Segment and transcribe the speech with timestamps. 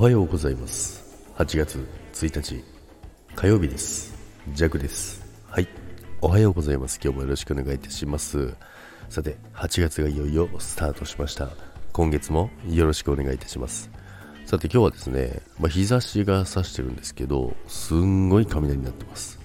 [0.00, 1.04] おはようございます。
[1.36, 2.64] 8月1日
[3.34, 4.16] 火曜日です。
[4.54, 5.22] ジャグです。
[5.46, 5.68] はい。
[6.22, 6.98] おはようございます。
[7.04, 8.54] 今日もよろしくお願いいたします。
[9.10, 11.50] さて8月がいよいよスタートしました。
[11.92, 13.90] 今月もよろしくお願いいたします。
[14.46, 19.38] さて今日はですね、まあ、日差しが差してるんですけどすんごい雷になってます。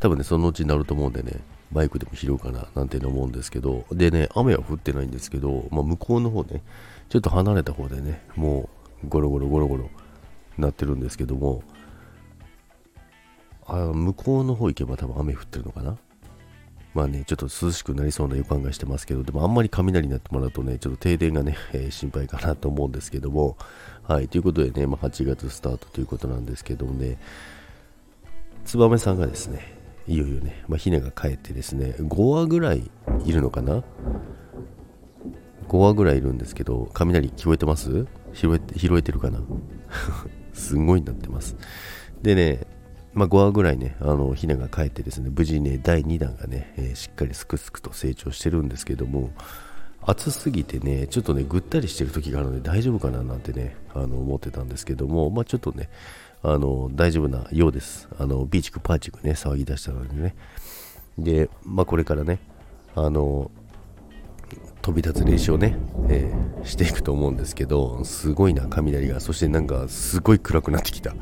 [0.00, 1.34] 多分ねそのうちになると思うんでね
[1.70, 6.64] バイクでも拾うかななんて思うんですけどでね雨は降ってないんですけど、まあ、向こうの方ね
[7.08, 9.90] ちょっと離れた方でねもうゴロゴロゴロゴロ
[10.58, 11.62] なってるんですけども
[13.66, 15.96] あ向こうの方行けば多分雨降ってるのかな？
[16.92, 23.56] まあね、ちょっと涼しくなりそうな予感がしてますけど、でもあんまり雷になってもらうとね、ちょっと停電がね、えー、心配かなと思うんですけども、
[24.04, 27.18] はい、ということでね、まあ、8月スタートということなんですけどもね、
[28.64, 32.88] 燕さんがですね、いよいよね、まあ、ひなが帰ってですね、5羽ぐらい
[33.24, 33.82] いるのかな
[35.66, 38.06] ?5 羽ぐらいいるんですけど、雷聞こえてます？
[38.34, 39.40] 拾えて拾えてるかな？
[40.52, 41.56] すごいなってます。
[42.22, 42.66] でね、
[43.14, 49.30] まあ、5話ぐらいね、あの、ひなが帰ってですね、無事ね、第2弾がね、えー、しっかりすくすくと成長してるんですけども、
[50.02, 55.88] 暑すぎてね、ちょっとね、ぐったりしてる時があるので大丈夫かななんてね、あの、思ってたんですけども、まあ、ちょっとね、
[56.42, 58.08] あの、大丈夫なようです。
[58.18, 60.34] あの、ビーチクパーチクね、騒ぎ出したのでね。
[61.16, 62.40] で、まあ、これからね、
[62.96, 63.50] あの、
[64.84, 65.78] 飛び立つ練習をね、
[66.10, 69.18] えー、していくと思うんですけど、すごいな、雷が。
[69.18, 71.14] そしてなんか、すごい暗くなってきた。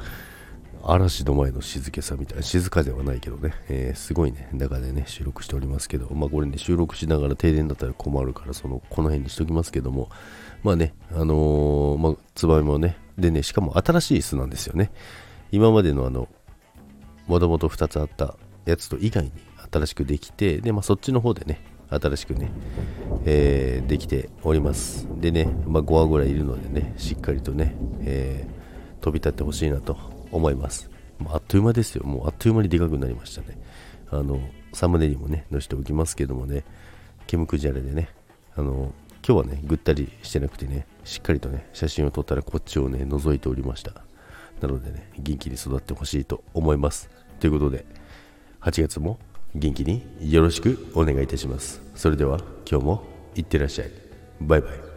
[0.83, 10.11] 嵐の前の静けさみたいな、静かではないけどね、えー、すごいね、中でね、収録しておりますけど、まあこれね、収録しながら停電だったら困るから、その、この辺にしときますけども、
[10.65, 14.91] まあね、あのー、まあ、ツバメもね、でね、しかも新しい椅子なんですよね。
[15.53, 16.27] 今までのあの、
[17.29, 19.33] もともと2つあったやつと以外に
[19.73, 21.63] 新しくできて、で、まあそっちの方でね、
[22.01, 22.51] 新しくね、
[23.25, 25.07] えー、できております。
[25.21, 29.97] でね、まあ5羽ぐらいいるのでね、しっかりとね、えー、飛び立ってほしいなと
[30.31, 30.91] 思います。
[31.27, 32.05] あっという間ですよ。
[32.05, 33.59] もうあっという間にでかくなりましたね。
[34.11, 34.41] あの、
[34.73, 36.65] サムネにもね、載せておきますけどもね、
[37.27, 38.09] ケムクジャレでね、
[38.57, 38.93] あの、
[39.27, 43.93] 今日はね、ぐったりしてなくてね、しっかりとね、写真を撮ったらこっちをね、覗いておりました。
[44.61, 47.09] なのでね、元気に育ってほしいと思います。
[47.41, 47.85] ということで、
[48.61, 49.19] 8月も
[49.55, 51.81] 元気によろしくお願いいたします。
[51.95, 53.05] それでは今日も
[53.35, 53.91] いってらっしゃい。
[54.41, 54.92] バイバイ。